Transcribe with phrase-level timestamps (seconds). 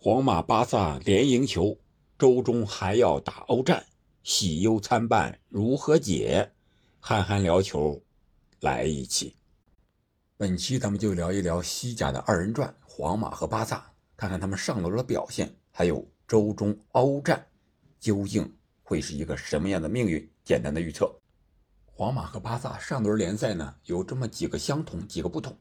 [0.00, 1.76] 皇马、巴萨连赢球，
[2.16, 3.84] 周中还要打欧战，
[4.22, 6.52] 喜忧参半如何解？
[7.00, 8.00] 憨憨聊球，
[8.60, 9.34] 来一期。
[10.36, 17.44] 本期咱们就聊一聊西甲的二人转，皇马和巴萨，看看他们上轮的表现，还有周中欧战
[17.98, 20.30] 究竟会是一个什么样的命运？
[20.44, 21.12] 简单的预测，
[21.86, 25.58] 皇马和巴萨上轮联赛呢有这么几个相同，几个不同。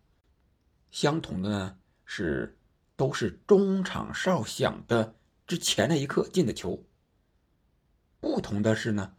[0.92, 2.54] 相同的呢是。
[2.98, 5.16] 都是中场哨响的
[5.46, 6.84] 之前那一刻进的球。
[8.20, 9.14] 不同的是呢，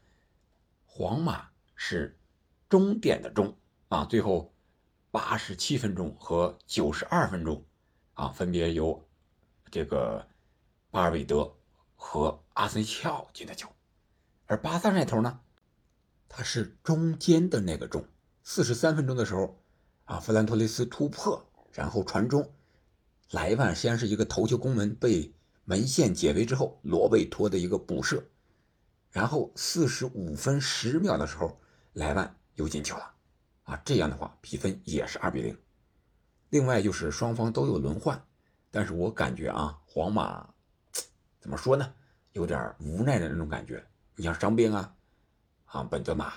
[0.84, 2.18] 皇马是
[2.68, 3.56] 终点的终
[3.88, 4.52] 啊，最后
[5.12, 7.64] 八十七分钟和九十二分钟
[8.14, 9.08] 啊，分别由
[9.70, 10.26] 这个
[10.90, 11.56] 巴尔韦德
[11.94, 13.70] 和阿森西奥进的球。
[14.46, 15.40] 而巴萨那头呢，
[16.28, 18.04] 他是中间的那个中，
[18.42, 19.62] 四十三分钟的时候
[20.06, 22.52] 啊，弗兰托雷斯突破，然后传中。
[23.30, 28.24] 莱万先是一个头球攻门，被门线解围之后，罗贝托的一个补射，
[29.10, 31.60] 然后四十五分十秒的时候，
[31.92, 33.14] 莱万又进球了，
[33.64, 35.54] 啊，这样的话比分也是二比零。
[36.48, 38.18] 另外就是双方都有轮换，
[38.70, 40.48] 但是我感觉啊，皇马
[41.38, 41.92] 怎么说呢，
[42.32, 43.86] 有点无奈的那种感觉。
[44.16, 44.96] 你像伤病啊，
[45.66, 46.32] 啊，本泽马，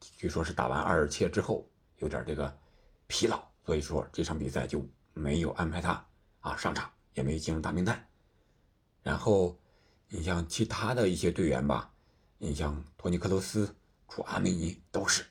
[0.00, 2.58] 据说是打完二切之后有点这个
[3.06, 4.84] 疲劳，所以说这场比赛就。
[5.14, 6.06] 没有安排他
[6.40, 8.08] 啊上场，也没进入大名单。
[9.02, 9.58] 然后，
[10.08, 11.92] 你像其他的一些队员吧，
[12.38, 13.74] 你像托尼克罗斯、
[14.08, 15.24] 楚阿梅尼都是。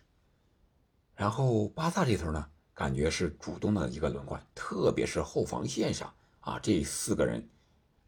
[1.15, 7.47] 然后巴萨这头呢，感觉是主动的一个轮换，特别是后防线上啊，这四个人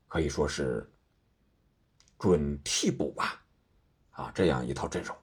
[0.08, 0.92] 可以说是
[2.20, 3.42] 准替补吧，
[4.12, 5.16] 啊，这样一套阵容。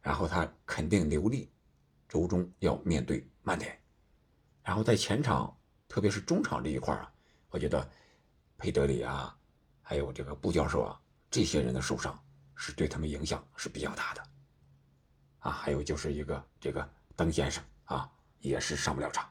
[0.00, 1.50] 然后他肯定留力，
[2.08, 3.78] 周中要面对曼联。
[4.62, 5.54] 然后在前场。
[5.98, 7.12] 特别是中场这一块啊，
[7.50, 7.90] 我觉得
[8.56, 9.36] 佩德里啊，
[9.82, 12.16] 还有这个布教授啊，这些人的受伤
[12.54, 14.22] 是对他们影响是比较大的
[15.40, 15.50] 啊。
[15.50, 18.08] 还有就是一个这个登先生啊，
[18.38, 19.28] 也是上不了场。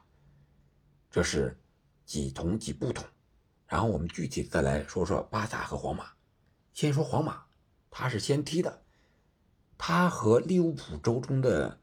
[1.10, 1.58] 这是
[2.04, 3.02] 几同几不同。
[3.66, 6.10] 然后我们具体再来说说巴萨和皇马。
[6.74, 7.46] 先说皇马，
[7.88, 8.82] 他是先踢的，
[9.78, 11.80] 他和利物浦周中的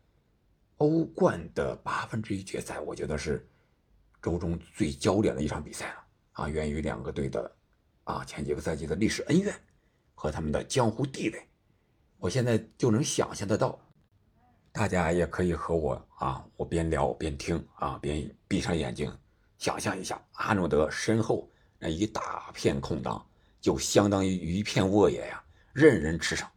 [0.77, 3.49] 欧冠的八分之一决赛，我觉得是。
[4.25, 7.55] 周中最焦点的一场比赛了啊，源于两个队的
[8.05, 9.53] 啊前几个赛季的历史恩怨
[10.15, 11.47] 和他们的江湖地位，
[12.17, 13.79] 我现在就能想象得到，
[14.71, 19.15] 大家也可以和我啊，我边聊边听啊，边闭上眼睛
[19.59, 21.47] 想象一下，阿诺德身后
[21.77, 23.23] 那一大片空档，
[23.61, 26.47] 就相当于一片沃野呀，任人驰骋，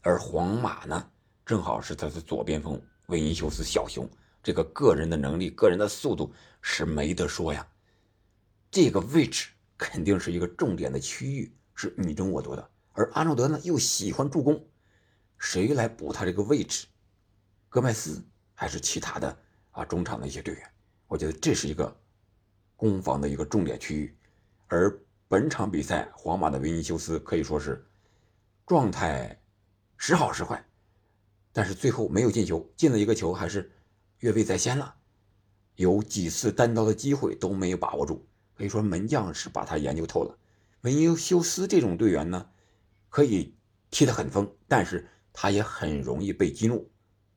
[0.00, 1.10] 而皇马呢，
[1.44, 4.08] 正好是他的左边锋维尼修斯小熊。
[4.42, 7.66] 这个个人的能力、个人的速度是没得说呀。
[8.70, 12.70] 这个位置肯定是一个重点的区域，是你争我夺的。
[12.92, 14.64] 而阿诺德呢，又喜欢助攻，
[15.38, 16.86] 谁来补他这个位置？
[17.68, 18.22] 戈麦斯
[18.54, 19.38] 还是其他的
[19.72, 19.84] 啊？
[19.84, 20.70] 中场的一些队员，
[21.06, 21.94] 我觉得这是一个
[22.76, 24.16] 攻防的一个重点区域。
[24.68, 24.96] 而
[25.28, 27.84] 本场比赛，皇马的维尼修斯可以说是
[28.66, 29.38] 状态
[29.96, 30.64] 时好时坏，
[31.52, 33.70] 但是最后没有进球，进了一个球还是。
[34.20, 34.94] 越位在先了，
[35.76, 40.36] 有几次单刀的机会都没有把握住，可以说门将是把他研究透了。
[40.82, 42.46] 维尼修斯这种队员呢，
[43.08, 43.54] 可以
[43.90, 46.90] 踢得很疯，但是他也很容易被激怒。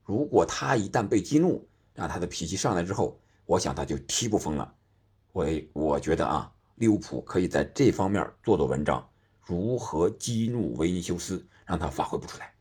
[0.04, 4.76] 如果他一旦被激怒，让他的脾气上来之后，我想他就踢不疯了。
[5.32, 9.10] 我我觉得啊，利物浦可以在这方面做做文章，
[9.42, 12.54] 如何激怒维尼修斯，让他发挥不出来。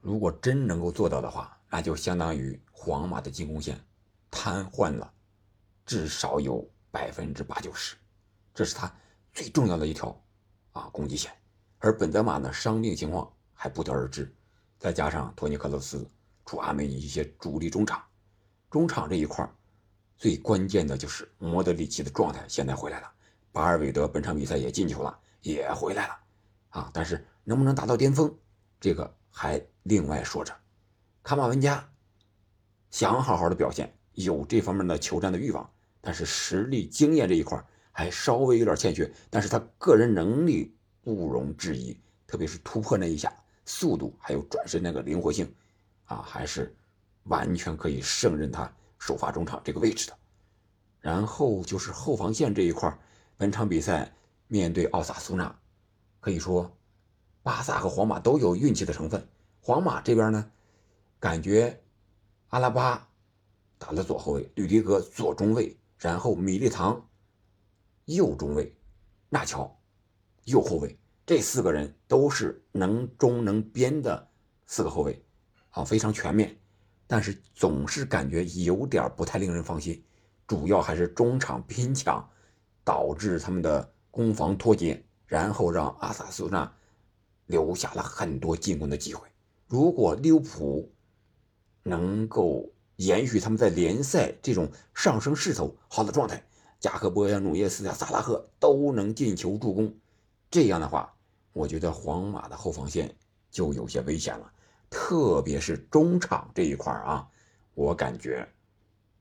[0.00, 3.78] 如果真能够做到的话，那就相当于皇马的进攻线
[4.30, 5.12] 瘫痪了，
[5.84, 7.96] 至少有百分之八九十，
[8.54, 8.90] 这是他
[9.32, 10.18] 最重要的一条
[10.72, 11.30] 啊攻击线。
[11.78, 14.34] 而本泽马呢，伤病情况还不得而知，
[14.78, 16.08] 再加上托尼克罗斯、
[16.44, 18.02] 楚阿梅尼一些主力中场，
[18.70, 19.48] 中场这一块
[20.16, 23.12] 最关键的就是莫德里奇的状态现在回来了，
[23.52, 26.18] 巴尔韦德本场比赛也进球了，也回来了
[26.70, 28.34] 啊，但是能不能达到巅峰，
[28.80, 30.52] 这个还另外说着。
[31.28, 31.86] 卡马文加
[32.88, 35.70] 想好好的表现，有这方面的求战的欲望，
[36.00, 39.12] 但是实力经验这一块还稍微有点欠缺。
[39.28, 41.94] 但是他个人能力不容置疑，
[42.26, 43.30] 特别是突破那一下，
[43.66, 45.54] 速度还有转身那个灵活性，
[46.06, 46.74] 啊，还是
[47.24, 50.16] 完全可以胜任他首发中场这个位置的。
[50.98, 52.98] 然后就是后防线这一块，
[53.36, 54.10] 本场比赛
[54.46, 55.54] 面对奥萨苏纳，
[56.20, 56.74] 可以说
[57.42, 59.28] 巴萨和皇马都有运气的成分。
[59.60, 60.50] 皇马这边呢？
[61.20, 61.82] 感觉
[62.48, 63.08] 阿拉巴
[63.76, 67.08] 打了左后卫，吕迪格左中卫，然后米利唐
[68.04, 68.74] 右中卫，
[69.28, 69.76] 纳乔，
[70.44, 74.28] 右后卫，这四个人都是能中能边的
[74.66, 75.24] 四个后卫，
[75.70, 76.56] 啊，非常全面。
[77.06, 80.04] 但是总是感觉有点不太令人放心，
[80.46, 82.28] 主要还是中场拼抢，
[82.84, 86.72] 导致他们的攻防脱节，然后让阿萨苏纳
[87.46, 89.26] 留下了很多进攻的机会。
[89.66, 90.92] 如果利物浦
[91.88, 96.42] 能够延续他们在联赛这种上升势头好的状态，
[96.78, 99.94] 加克波呀、努涅斯呀、萨拉赫都能进球助攻，
[100.50, 101.14] 这样的话，
[101.52, 103.14] 我觉得皇马的后防线
[103.50, 104.52] 就有些危险了，
[104.90, 107.28] 特别是中场这一块啊，
[107.74, 108.46] 我感觉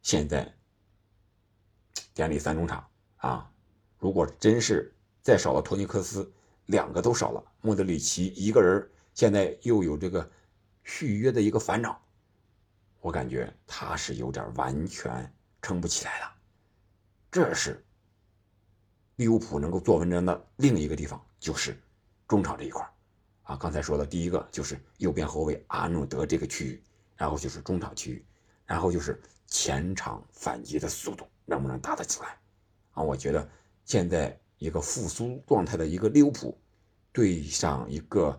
[0.02, 0.54] 现在
[2.14, 2.86] 典礼三中场
[3.18, 3.52] 啊，
[3.98, 6.32] 如果真是再少了托尼克斯，
[6.66, 10.30] 两个都少了，莫德里奇一个人现在又有这个
[10.84, 12.00] 续约的一个烦恼。
[13.08, 16.36] 我感觉他是有点完全撑不起来了，
[17.32, 17.82] 这是
[19.16, 21.82] 利物浦能够做文章的另一个地方，就是
[22.28, 22.86] 中场这一块
[23.44, 23.56] 啊。
[23.56, 26.84] 刚才说的第一个就是右边后卫阿诺德这个区域，
[27.16, 28.26] 然后就是中场区域，
[28.66, 32.38] 然后就是前场反击的速度能不能打得起来
[32.92, 33.02] 啊？
[33.02, 33.50] 我觉得
[33.86, 36.60] 现在一个复苏状态的一个利物浦，
[37.14, 38.38] 对上一个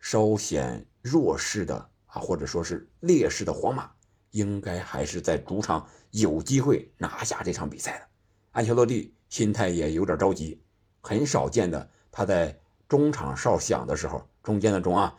[0.00, 1.90] 稍显弱势的。
[2.16, 3.90] 啊，或者说是劣势的皇马，
[4.30, 8.06] 应该还是在主场有机会拿下这场比赛的。
[8.52, 10.58] 安切洛蒂心态也有点着急，
[11.02, 12.58] 很少见的他在
[12.88, 15.14] 中场哨响的时候，中间的中啊，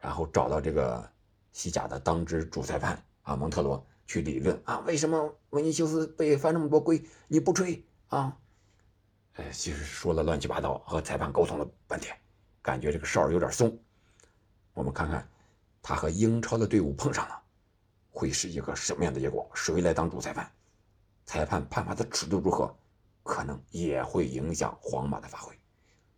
[0.00, 1.10] 然后找到这个
[1.52, 8.36] 西甲的当值主裁判啊蒙特罗去理论啊，为什么维尼修斯被犯那么多规你不吹啊？
[9.36, 12.14] 哎，其实说了乱七八糟，和裁判沟通了半天，
[12.60, 13.78] 感觉这个哨有点松。
[14.74, 15.26] 我们看看。
[15.86, 17.42] 他和英超的队伍碰上了，
[18.10, 19.46] 会是一个什么样的结果？
[19.54, 20.50] 谁来当主裁判？
[21.26, 22.74] 裁判判罚的尺度如何？
[23.22, 25.54] 可能也会影响皇马的发挥。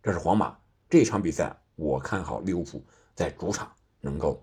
[0.01, 0.57] 这是皇马
[0.89, 2.81] 这场比赛，我看好利物浦
[3.13, 3.69] 在主场
[3.99, 4.41] 能够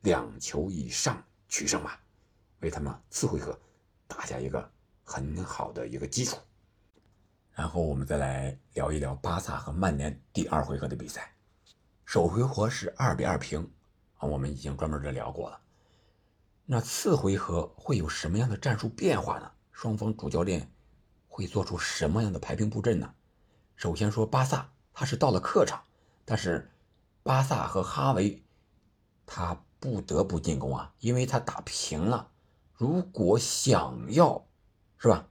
[0.00, 2.00] 两球以上取胜吧，
[2.58, 3.56] 为他们次回合
[4.08, 4.68] 打下一个
[5.04, 6.36] 很好的一个基础。
[7.52, 11.32] 然后我们再来聊一聊巴萨和曼联第二回合的比赛，
[12.04, 13.70] 首回合是二比二平。
[14.28, 15.60] 我们已经专门的聊过了。
[16.66, 19.50] 那次回合会有什么样的战术变化呢？
[19.72, 20.70] 双方主教练
[21.26, 23.12] 会做出什么样的排兵布阵呢？
[23.74, 25.82] 首先说巴萨，他是到了客场，
[26.24, 26.70] 但是
[27.24, 28.40] 巴萨和哈维
[29.26, 32.30] 他不得不进攻啊，因为他打平了。
[32.74, 34.46] 如果想要
[34.98, 35.26] 是吧，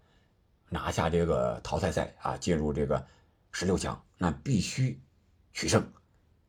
[0.68, 3.08] 拿下这个淘汰赛啊，进入这个
[3.52, 5.00] 十六强，那必须
[5.54, 5.90] 取胜。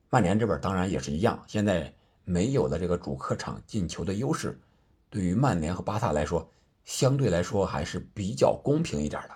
[0.08, 1.94] 曼联这边当然也是一样，现在。
[2.25, 4.61] 没有了这个主客场进球的优势，
[5.08, 6.49] 对于曼联和巴萨来说，
[6.84, 9.31] 相对来说还是比较公平一点的。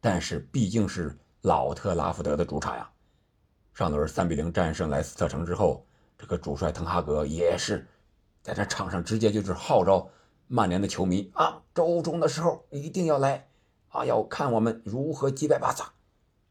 [0.00, 2.88] 但是毕竟是老特拉福德的主场呀，
[3.74, 5.84] 上轮三比零战胜莱斯特城之后，
[6.16, 7.86] 这个主帅滕哈格也是
[8.42, 10.08] 在这场上直接就是号召
[10.46, 13.48] 曼联的球迷啊，周中的时候一定要来
[13.88, 15.92] 啊，要看我们如何击败巴萨，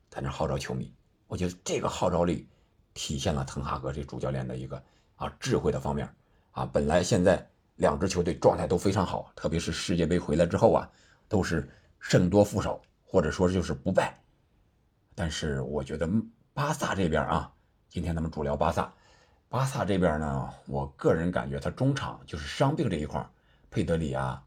[0.10, 0.94] 在那号召球迷。
[1.28, 2.48] 我觉得这个号召力
[2.94, 4.84] 体现了滕哈格这主教练的一个。
[5.18, 6.08] 啊，智慧的方面，
[6.52, 7.48] 啊，本来现在
[7.78, 10.90] 两支球队状态都非常好，特别是世界杯回来之后啊，
[11.28, 11.68] 都是
[12.00, 14.16] 胜多负少，或者说就是不败。
[15.16, 16.08] 但是我觉得
[16.54, 17.52] 巴萨这边啊，
[17.90, 18.94] 今天咱们主聊巴萨，
[19.50, 23.28] 巴萨这边呢，我个人感觉他中场就是伤病这一块，
[23.72, 24.44] 佩德里啊，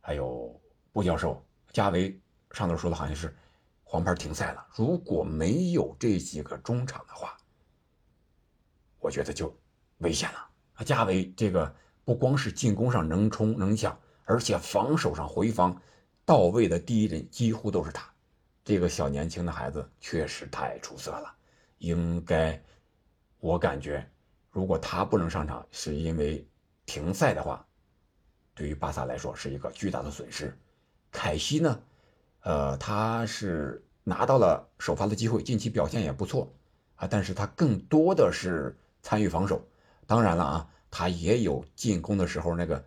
[0.00, 0.58] 还有
[0.90, 2.18] 布教授、加维，
[2.52, 3.36] 上头说的好像是
[3.84, 4.66] 黄牌停赛了。
[4.74, 7.36] 如果没有这几个中场的话，
[9.00, 9.54] 我觉得就。
[9.98, 10.84] 危险了啊！
[10.84, 11.74] 加维这个
[12.04, 15.80] 不光是进攻上能冲能抢，而且防守上回防
[16.24, 18.08] 到位的第一人几乎都是他。
[18.64, 21.34] 这个小年轻的孩子确实太出色了，
[21.78, 22.62] 应该
[23.40, 24.08] 我感觉，
[24.50, 26.46] 如果他不能上场是因为
[26.84, 27.66] 停赛的话，
[28.54, 30.56] 对于巴萨来说是一个巨大的损失。
[31.10, 31.80] 凯西呢，
[32.40, 36.52] 呃，他是拿到了首发的机会，近期表现也不错
[36.96, 39.66] 啊，但是他更多的是参与防守。
[40.08, 42.82] 当然了啊，他也有进攻的时候那个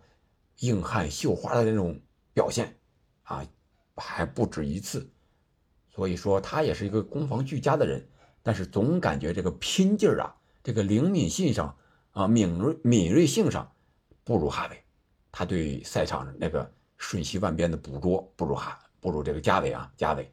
[0.58, 1.96] 硬汉绣花的那种
[2.34, 2.76] 表现
[3.22, 3.46] 啊，
[3.94, 5.08] 还不止一次。
[5.88, 8.04] 所以说他也是一个攻防俱佳的人，
[8.42, 11.76] 但是总感觉这个拼劲儿啊，这个灵敏性上
[12.10, 13.72] 啊，敏锐敏锐性上
[14.24, 14.84] 不如哈维。
[15.30, 20.28] 他对赛场那个瞬息万变的捕捉不如哈不如这个加维啊，加维，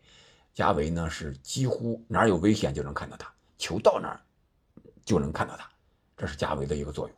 [0.55, 4.19] 加维呢是几乎哪有危险就能看到他，球到哪儿
[5.05, 5.69] 就能看到他。
[6.19, 7.17] 这是加维的一个作用，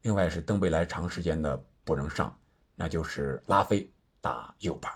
[0.00, 2.34] 另外是登贝莱长时间的不能上，
[2.74, 4.90] 那就是拉菲打右边，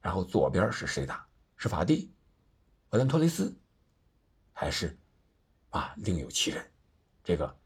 [0.00, 1.24] 然后左边是谁打？
[1.56, 2.12] 是法蒂、
[2.90, 3.56] 厄兰托雷斯，
[4.52, 4.98] 还是
[5.70, 6.64] 啊另有其人？
[7.22, 7.56] 这个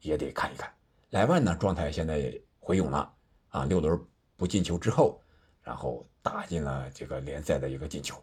[0.00, 0.74] 也得看一看。
[1.10, 3.14] 莱万呢，状态现在回勇了
[3.50, 4.04] 啊，六轮
[4.36, 5.22] 不进球之后，
[5.62, 8.20] 然后打进了这个联赛的一个进球，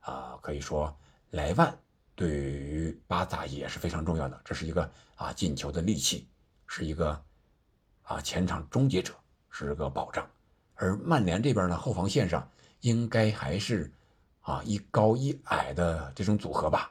[0.00, 0.96] 啊，可以说
[1.30, 1.76] 莱万
[2.14, 6.28] 对于巴萨也是非常重要的，这是一个啊进球的利器，
[6.66, 7.22] 是一个
[8.02, 9.14] 啊前场终结者，
[9.50, 10.28] 是个保障。
[10.74, 12.48] 而曼联这边呢，后防线上
[12.80, 13.92] 应该还是
[14.40, 16.90] 啊一高一矮的这种组合吧，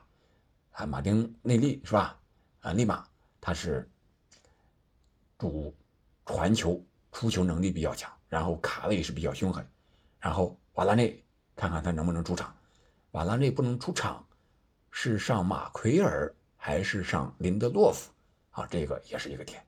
[0.71, 2.19] 啊，马丁内利是吧？
[2.61, 3.05] 啊，利马
[3.39, 3.89] 他是。
[5.35, 5.75] 主
[6.25, 9.67] 传球、出球能力比较强，然后卡位是比较凶狠，
[10.17, 11.21] 然后瓦拉内
[11.53, 12.55] 看看他能不能出场。
[13.11, 14.25] 瓦拉内不能出场，
[14.95, 18.11] 是上马奎尔还是上林德洛夫
[18.51, 18.67] 啊？
[18.67, 19.65] 这个也是一个点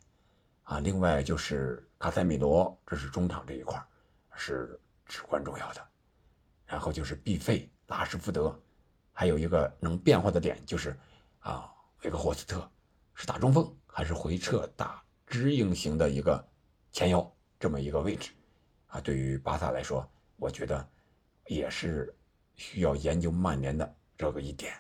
[0.62, 0.80] 啊。
[0.80, 3.84] 另外就是卡塞米罗，这是中场这一块
[4.36, 5.84] 是至关重要的。
[6.68, 8.58] 然后就是毕费、拉什福德，
[9.12, 10.96] 还有一个能变化的点就是
[11.40, 12.70] 啊，维克霍斯特
[13.16, 15.04] 是打中锋还是回撤打？
[15.26, 16.48] 支应型的一个
[16.92, 18.32] 前腰这么一个位置
[18.86, 20.88] 啊，对于巴萨来说，我觉得
[21.48, 22.16] 也是
[22.54, 24.72] 需要研究曼联的这个一点。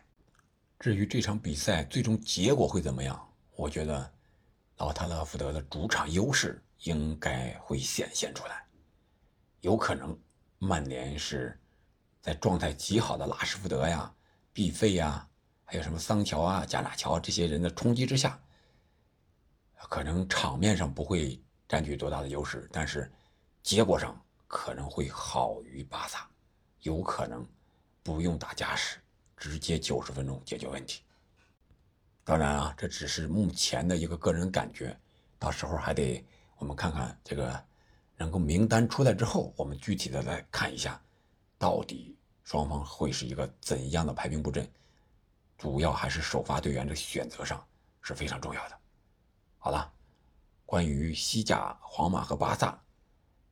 [0.79, 4.13] 至于这场比赛最终结果会怎么样，我觉得
[4.77, 8.65] 老特拉福德的主场优势应该会显现出来。
[9.61, 10.17] 有可能
[10.59, 11.59] 曼联是
[12.21, 14.13] 在状态极好的拉什福德呀、
[14.53, 15.27] 毕费呀，
[15.63, 18.39] 还有什么桑乔啊、加纳乔这些人的冲击之下。
[19.89, 23.11] 可能场面上不会占据多大的优势，但是
[23.63, 26.27] 结果上可能会好于巴萨，
[26.81, 27.47] 有可能
[28.03, 28.97] 不用打加时，
[29.37, 31.01] 直接九十分钟解决问题。
[32.23, 34.97] 当然啊，这只是目前的一个个人感觉，
[35.37, 36.25] 到时候还得
[36.57, 37.63] 我们看看这个
[38.17, 40.99] 能够名单出来之后，我们具体的来看一下，
[41.57, 44.67] 到底双方会是一个怎样的排兵布阵，
[45.57, 47.63] 主要还是首发队员的选择上
[48.01, 48.79] 是非常重要的。
[49.59, 49.93] 好了，
[50.65, 52.81] 关于西甲、皇马和巴萨，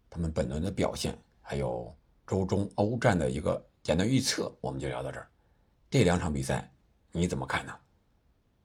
[0.10, 5.30] 他们本轮的表现，还有周中欧战的一个简单预测，我们就聊到这儿。
[5.94, 6.68] 这两场比赛
[7.12, 7.80] 你怎么看呢？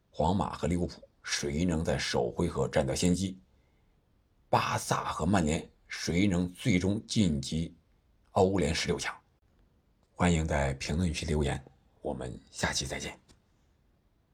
[0.08, 3.38] 皇马和利物浦谁能在首回合占得先机？
[4.48, 7.76] 巴萨和曼联谁能最终晋级
[8.30, 9.14] 欧联十六强？
[10.14, 11.62] 欢迎在评论区留言，
[12.00, 13.20] 我们下期再见。